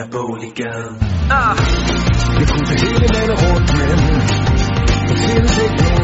[0.00, 0.94] af Boligaden.
[1.30, 1.56] Ah.
[2.38, 3.88] Jeg kunne det hele landet rundt, men
[5.10, 5.99] jeg findes ikke nogen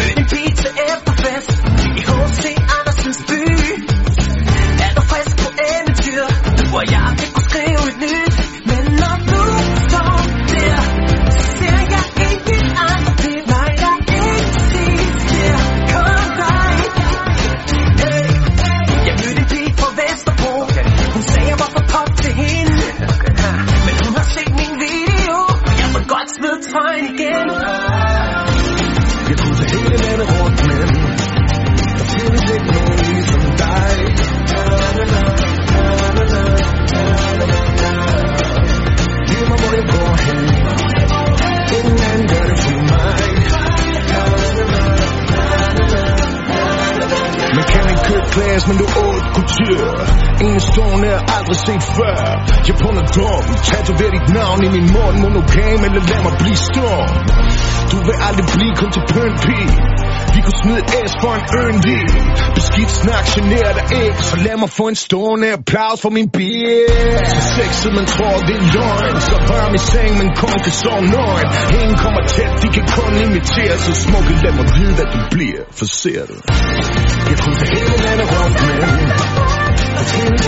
[0.00, 1.09] Pizza the air.
[29.70, 30.88] Dealing in a Walkman.
[31.96, 34.02] The music made from die.
[39.30, 40.48] Hear my boy going.
[41.70, 43.40] Getting and dirty from mine.
[47.54, 50.04] Mechanical class met de haute couture
[50.38, 54.90] Ingestonden aldrig set før Japanerdom Tatover dit navn i min
[60.60, 62.02] Smid et S for en yndig
[62.56, 64.22] Beskidt snak generer dig ikke.
[64.30, 66.84] Så lad mig få en stående applaus for min bil
[67.32, 69.16] Så sexet man tror det er løgn.
[69.28, 71.48] Så varm i seng men kun kan sove nøgen.
[71.78, 73.74] Ingen kommer tæt, de kan kun imitere.
[73.84, 75.62] Så smukke lad mig vide hvad du bliver.
[75.78, 76.36] For ser du?
[77.30, 78.76] Jeg kunne tage hele landet rundt men
[79.96, 80.42] Der findes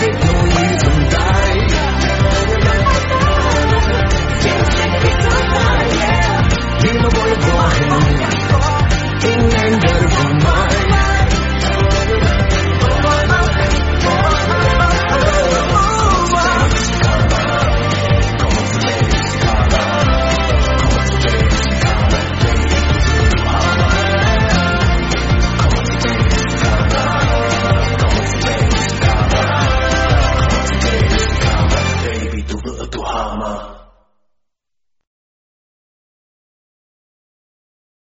[33.03, 33.92] Baby,